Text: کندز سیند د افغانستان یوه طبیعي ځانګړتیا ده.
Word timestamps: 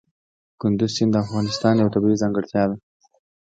کندز 0.61 0.91
سیند 0.95 1.11
د 1.13 1.15
افغانستان 1.25 1.73
یوه 1.81 1.93
طبیعي 1.95 2.21
ځانګړتیا 2.23 2.63
ده. 2.69 2.75